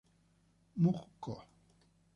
Moog 0.81 1.03
Co. 1.23 1.35